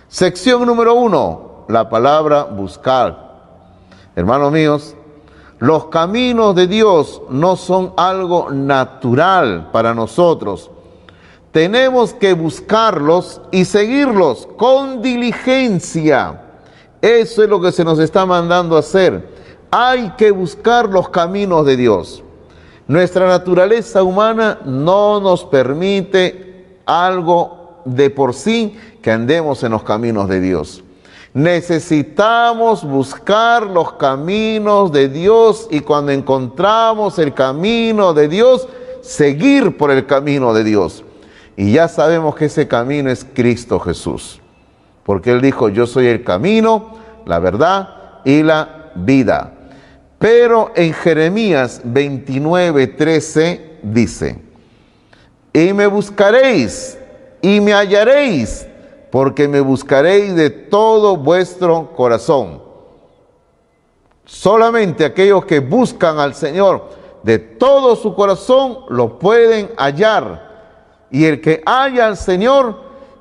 [0.07, 3.24] Sección número uno, la palabra buscar.
[4.17, 4.95] Hermanos míos,
[5.59, 10.71] los caminos de Dios no son algo natural para nosotros
[11.55, 16.43] tenemos que buscarlos y seguirlos con diligencia.
[17.01, 19.29] Eso es lo que se nos está mandando hacer.
[19.71, 22.25] Hay que buscar los caminos de Dios.
[22.89, 30.29] Nuestra naturaleza humana no nos permite algo de por sí que andemos en los caminos
[30.29, 30.83] de Dios.
[31.35, 38.69] Necesitamos buscar los caminos de Dios y cuando encontramos el camino de Dios,
[39.03, 41.03] seguir por el camino de Dios.
[41.57, 44.41] Y ya sabemos que ese camino es Cristo Jesús.
[45.03, 46.95] Porque Él dijo, yo soy el camino,
[47.27, 49.55] la verdad y la vida.
[50.21, 54.39] Pero en Jeremías 29, 13 dice,
[55.53, 56.97] y me buscaréis
[57.43, 58.69] y me hallaréis
[59.15, 62.61] porque me buscaréis de todo vuestro corazón.
[64.25, 66.89] Solamente aquellos que buscan al Señor
[67.23, 71.07] de todo su corazón lo pueden hallar.
[71.13, 72.77] Y el que haya al Señor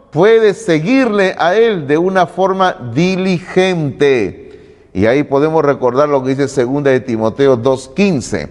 [0.09, 4.89] puede seguirle a Él de una forma diligente.
[4.95, 8.49] Y ahí podemos recordar lo que dice 2 de Timoteo 2.15,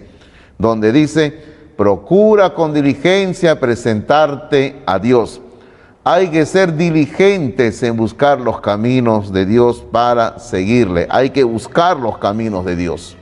[0.57, 1.37] donde dice,
[1.75, 5.41] procura con diligencia presentarte a Dios
[6.03, 11.07] hay que ser diligentes en buscar los caminos de Dios para seguirle.
[11.09, 13.15] Hay que buscar los caminos de Dios.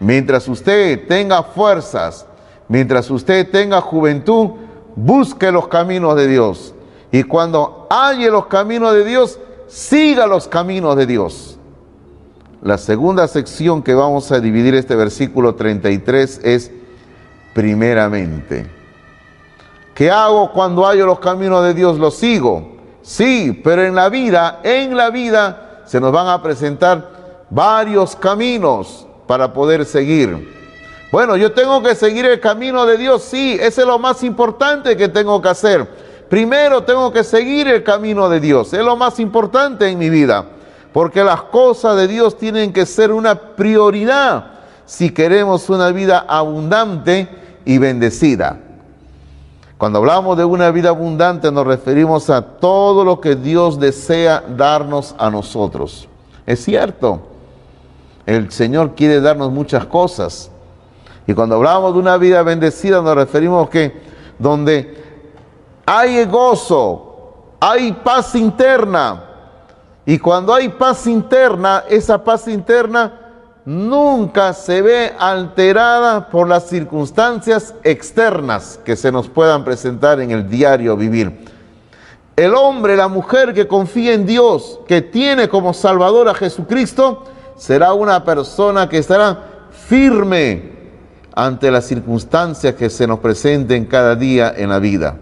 [0.00, 2.26] Mientras usted tenga fuerzas,
[2.68, 4.50] mientras usted tenga juventud,
[4.96, 6.74] busque los caminos de Dios.
[7.12, 11.58] Y cuando halle los caminos de Dios, siga los caminos de Dios.
[12.62, 16.70] La segunda sección que vamos a dividir este versículo 33 es
[17.52, 18.77] primeramente.
[19.98, 21.98] ¿Qué hago cuando hallo los caminos de Dios?
[21.98, 22.76] Los sigo.
[23.02, 27.10] Sí, pero en la vida, en la vida se nos van a presentar
[27.50, 30.54] varios caminos para poder seguir.
[31.10, 34.96] Bueno, yo tengo que seguir el camino de Dios, sí, ese es lo más importante
[34.96, 35.88] que tengo que hacer.
[36.28, 40.44] Primero tengo que seguir el camino de Dios, es lo más importante en mi vida,
[40.92, 44.52] porque las cosas de Dios tienen que ser una prioridad
[44.86, 47.28] si queremos una vida abundante
[47.64, 48.60] y bendecida.
[49.78, 55.14] Cuando hablamos de una vida abundante nos referimos a todo lo que Dios desea darnos
[55.18, 56.08] a nosotros.
[56.46, 57.20] Es cierto,
[58.26, 60.50] el Señor quiere darnos muchas cosas.
[61.28, 64.02] Y cuando hablamos de una vida bendecida nos referimos que
[64.36, 65.00] donde
[65.86, 69.24] hay gozo, hay paz interna.
[70.04, 73.27] Y cuando hay paz interna, esa paz interna
[73.68, 80.48] nunca se ve alterada por las circunstancias externas que se nos puedan presentar en el
[80.48, 81.44] diario vivir.
[82.34, 87.24] El hombre, la mujer que confía en Dios, que tiene como Salvador a Jesucristo,
[87.58, 90.72] será una persona que estará firme
[91.34, 95.18] ante las circunstancias que se nos presenten cada día en la vida.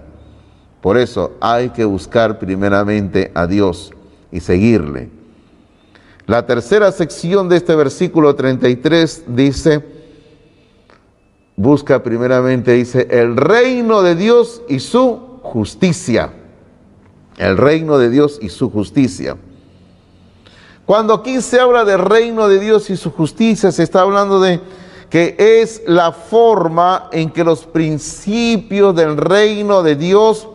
[0.81, 3.91] Por eso hay que buscar primeramente a Dios
[4.31, 5.16] y seguirle.
[6.27, 9.85] La tercera sección de este versículo 33 dice,
[11.55, 16.33] busca primeramente, dice, el reino de Dios y su justicia.
[17.37, 19.37] El reino de Dios y su justicia.
[20.85, 24.61] Cuando aquí se habla del reino de Dios y su justicia, se está hablando de
[25.11, 30.49] que es la forma en que los principios del reino de Dios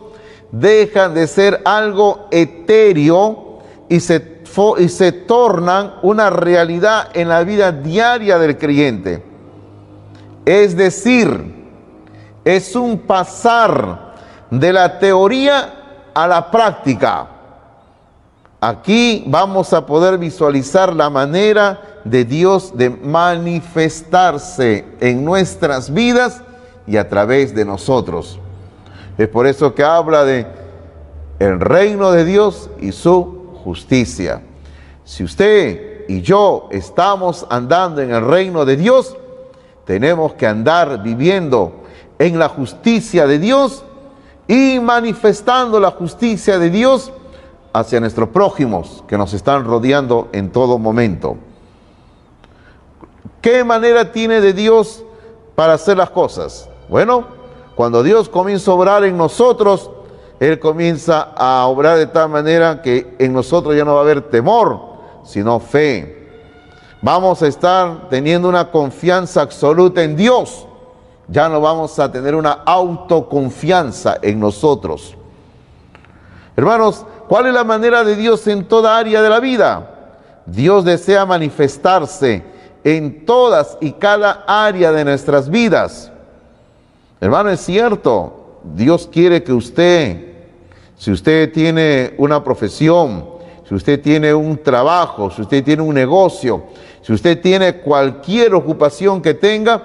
[0.50, 4.31] dejan de ser algo etéreo y se
[4.78, 9.24] y se tornan una realidad en la vida diaria del creyente.
[10.44, 11.62] Es decir,
[12.44, 14.12] es un pasar
[14.50, 17.28] de la teoría a la práctica.
[18.60, 26.42] Aquí vamos a poder visualizar la manera de Dios de manifestarse en nuestras vidas
[26.86, 28.38] y a través de nosotros.
[29.16, 30.46] Es por eso que habla de
[31.38, 34.42] el reino de Dios y su justicia.
[35.04, 39.16] Si usted y yo estamos andando en el reino de Dios,
[39.84, 41.82] tenemos que andar viviendo
[42.18, 43.84] en la justicia de Dios
[44.46, 47.12] y manifestando la justicia de Dios
[47.72, 51.36] hacia nuestros prójimos que nos están rodeando en todo momento.
[53.40, 55.02] ¿Qué manera tiene de Dios
[55.54, 56.68] para hacer las cosas?
[56.88, 57.26] Bueno,
[57.74, 59.90] cuando Dios comienza a obrar en nosotros,
[60.42, 64.22] él comienza a obrar de tal manera que en nosotros ya no va a haber
[64.22, 64.80] temor,
[65.22, 66.32] sino fe.
[67.00, 70.66] Vamos a estar teniendo una confianza absoluta en Dios.
[71.28, 75.16] Ya no vamos a tener una autoconfianza en nosotros.
[76.56, 79.90] Hermanos, ¿cuál es la manera de Dios en toda área de la vida?
[80.44, 82.44] Dios desea manifestarse
[82.82, 86.10] en todas y cada área de nuestras vidas.
[87.20, 90.31] Hermano, es cierto, Dios quiere que usted
[91.02, 93.28] si usted tiene una profesión,
[93.68, 96.66] si usted tiene un trabajo, si usted tiene un negocio,
[97.00, 99.82] si usted tiene cualquier ocupación que tenga,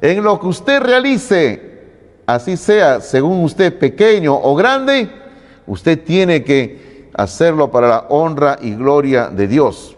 [0.00, 1.82] en lo que usted realice,
[2.26, 5.10] así sea según usted pequeño o grande,
[5.66, 9.96] usted tiene que hacerlo para la honra y gloria de Dios.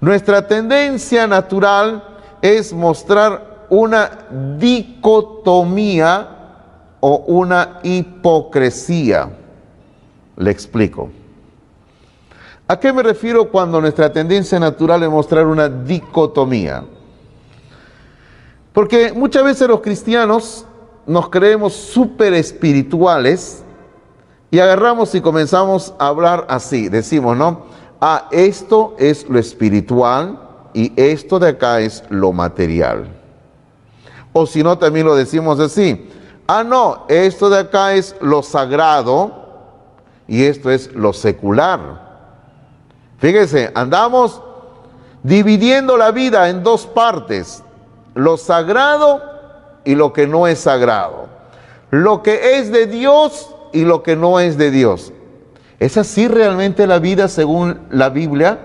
[0.00, 2.02] Nuestra tendencia natural
[2.40, 4.18] es mostrar una
[4.58, 6.35] dicotomía
[7.00, 9.30] o una hipocresía.
[10.36, 11.10] Le explico.
[12.68, 16.84] ¿A qué me refiero cuando nuestra tendencia natural es mostrar una dicotomía?
[18.72, 20.66] Porque muchas veces los cristianos
[21.06, 23.62] nos creemos súper espirituales
[24.50, 26.88] y agarramos y comenzamos a hablar así.
[26.88, 27.66] Decimos, ¿no?
[28.00, 30.40] Ah, esto es lo espiritual
[30.74, 33.08] y esto de acá es lo material.
[34.32, 36.10] O si no, también lo decimos así.
[36.46, 39.32] Ah, no, esto de acá es lo sagrado
[40.28, 41.80] y esto es lo secular.
[43.18, 44.40] Fíjese, andamos
[45.22, 47.62] dividiendo la vida en dos partes
[48.14, 49.22] lo sagrado
[49.84, 51.28] y lo que no es sagrado.
[51.90, 55.12] Lo que es de Dios y lo que no es de Dios.
[55.78, 58.58] ¿Es así realmente la vida según la Biblia?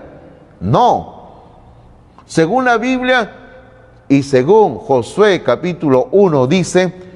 [0.60, 1.22] No.
[2.26, 3.32] Según la Biblia
[4.08, 7.11] y según Josué capítulo 1 dice,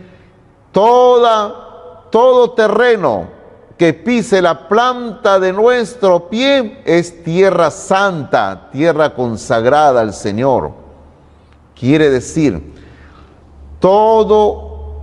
[0.77, 3.29] toda, todo terreno
[3.79, 10.73] que pise la planta de nuestro pie es tierra santa, tierra consagrada al Señor.
[11.75, 12.75] Quiere decir,
[13.81, 14.97] todo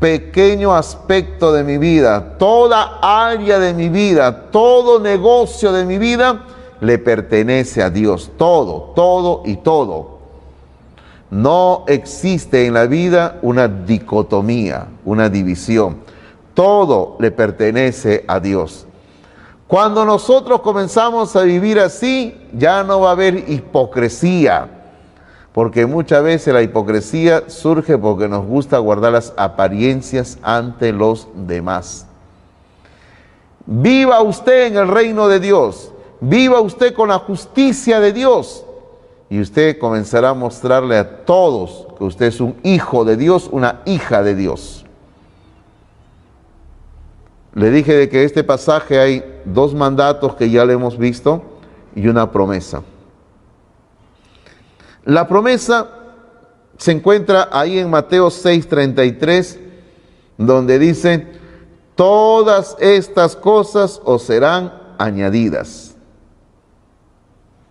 [0.00, 6.46] pequeño aspecto de mi vida, toda área de mi vida, todo negocio de mi vida,
[6.80, 8.30] le pertenece a Dios.
[8.38, 10.11] Todo, todo y todo.
[11.32, 16.02] No existe en la vida una dicotomía, una división.
[16.52, 18.86] Todo le pertenece a Dios.
[19.66, 24.68] Cuando nosotros comenzamos a vivir así, ya no va a haber hipocresía
[25.54, 32.04] porque muchas veces la hipocresía surge porque nos gusta guardar las apariencias ante los demás.
[33.64, 38.66] Viva usted en el reino de Dios, viva usted con la justicia de Dios
[39.32, 43.80] y usted comenzará a mostrarle a todos que usted es un hijo de Dios, una
[43.86, 44.84] hija de Dios.
[47.54, 51.42] Le dije de que este pasaje hay dos mandatos que ya le hemos visto
[51.96, 52.82] y una promesa.
[55.06, 55.88] La promesa
[56.76, 59.58] se encuentra ahí en Mateo 6:33,
[60.36, 61.26] donde dice,
[61.94, 65.91] todas estas cosas os serán añadidas.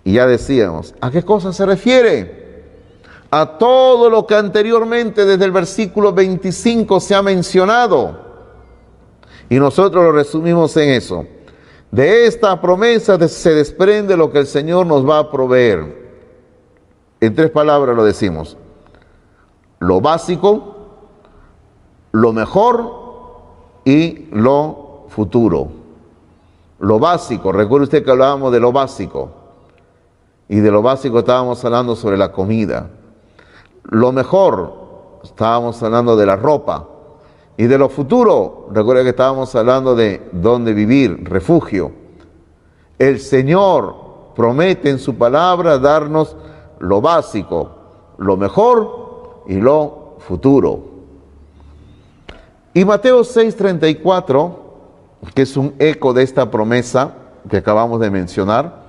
[0.03, 2.41] Y ya decíamos, ¿a qué cosa se refiere?
[3.29, 8.19] A todo lo que anteriormente desde el versículo 25 se ha mencionado.
[9.49, 11.25] Y nosotros lo resumimos en eso.
[11.91, 16.01] De esta promesa se desprende lo que el Señor nos va a proveer.
[17.19, 18.57] En tres palabras lo decimos.
[19.79, 20.75] Lo básico,
[22.11, 22.91] lo mejor
[23.85, 25.67] y lo futuro.
[26.79, 29.40] Lo básico, recuerde usted que hablábamos de lo básico.
[30.51, 32.89] Y de lo básico estábamos hablando sobre la comida.
[33.83, 34.73] Lo mejor,
[35.23, 36.89] estábamos hablando de la ropa.
[37.55, 41.93] Y de lo futuro, recuerde que estábamos hablando de dónde vivir, refugio.
[42.99, 43.95] El Señor
[44.35, 46.35] promete en su palabra darnos
[46.79, 47.69] lo básico,
[48.17, 50.81] lo mejor y lo futuro.
[52.73, 54.51] Y Mateo 6:34,
[55.33, 57.13] que es un eco de esta promesa
[57.49, 58.80] que acabamos de mencionar,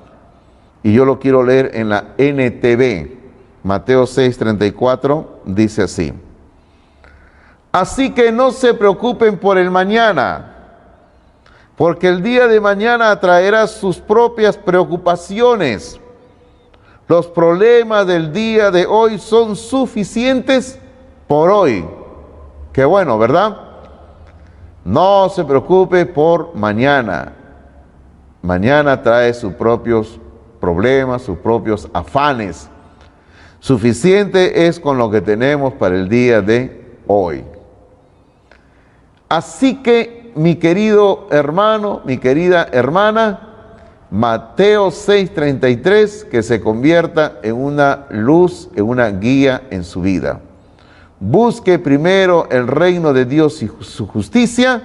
[0.83, 3.19] y yo lo quiero leer en la NTV.
[3.63, 6.13] Mateo 6:34 dice así.
[7.71, 10.55] Así que no se preocupen por el mañana,
[11.77, 15.99] porque el día de mañana traerá sus propias preocupaciones.
[17.09, 20.79] Los problemas del día de hoy son suficientes
[21.27, 21.85] por hoy.
[22.73, 23.57] Qué bueno, ¿verdad?
[24.85, 27.33] No se preocupe por mañana.
[28.43, 30.19] Mañana trae sus propios
[30.63, 32.69] problemas, sus propios afanes.
[33.59, 37.45] Suficiente es con lo que tenemos para el día de hoy.
[39.29, 43.49] Así que, mi querido hermano, mi querida hermana,
[44.09, 50.41] Mateo 6:33, que se convierta en una luz, en una guía en su vida.
[51.19, 54.83] Busque primero el reino de Dios y su justicia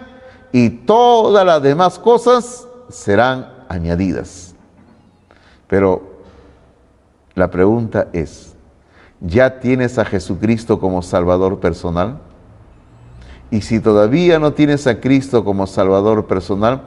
[0.52, 4.47] y todas las demás cosas serán añadidas.
[5.68, 6.02] Pero
[7.36, 8.56] la pregunta es,
[9.22, 12.20] ¿ya tienes a Jesucristo como Salvador personal?
[13.52, 16.84] Y si todavía no tienes a Cristo como Salvador personal,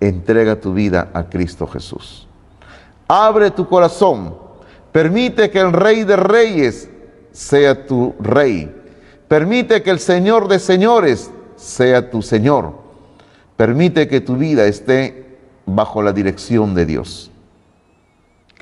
[0.00, 2.28] entrega tu vida a Cristo Jesús.
[3.08, 4.34] Abre tu corazón,
[4.92, 6.88] permite que el Rey de Reyes
[7.32, 8.74] sea tu Rey,
[9.28, 12.74] permite que el Señor de Señores sea tu Señor,
[13.56, 17.30] permite que tu vida esté bajo la dirección de Dios.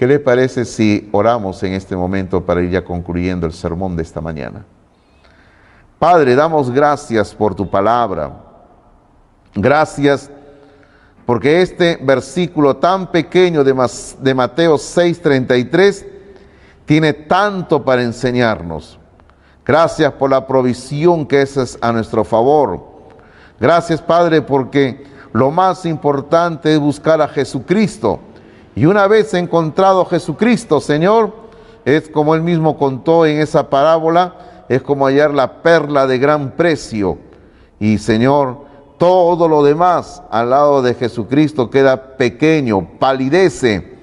[0.03, 4.03] ¿Qué le parece si oramos en este momento para ir ya concluyendo el sermón de
[4.03, 4.65] esta mañana?
[5.97, 8.33] Padre, damos gracias por tu palabra.
[9.55, 10.29] Gracias
[11.25, 16.05] porque este versículo tan pequeño de, Mateo 6:33
[16.85, 18.99] tiene tanto para enseñarnos.
[19.65, 22.89] Gracias por la provisión que es a nuestro favor.
[23.61, 28.19] Gracias, Padre, porque lo más importante es buscar a Jesucristo.
[28.75, 31.35] Y una vez encontrado Jesucristo, Señor,
[31.85, 36.53] es como él mismo contó en esa parábola, es como hallar la perla de gran
[36.53, 37.19] precio.
[37.79, 38.65] Y Señor,
[38.99, 43.99] todo lo demás al lado de Jesucristo queda pequeño, palidece.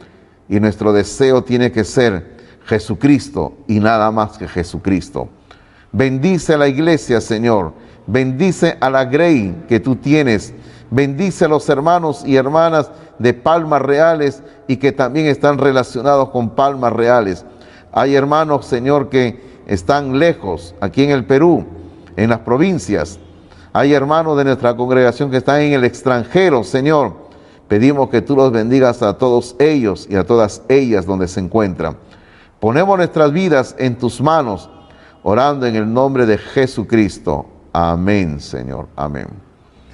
[0.49, 5.29] Y nuestro deseo tiene que ser Jesucristo y nada más que Jesucristo.
[5.91, 7.73] Bendice a la iglesia, Señor.
[8.05, 10.53] Bendice a la Grey que tú tienes.
[10.91, 16.51] Bendice a los hermanos y hermanas de Palmas Reales y que también están relacionados con
[16.51, 17.45] Palmas Reales.
[17.91, 21.65] Hay hermanos, Señor, que están lejos, aquí en el Perú,
[22.15, 23.19] en las provincias.
[23.71, 27.29] Hay hermanos de nuestra congregación que están en el extranjero, Señor.
[27.67, 31.97] Pedimos que tú los bendigas a todos ellos y a todas ellas donde se encuentran.
[32.59, 34.69] Ponemos nuestras vidas en tus manos,
[35.21, 37.45] orando en el nombre de Jesucristo.
[37.71, 38.87] Amén, Señor.
[38.95, 39.48] Amén.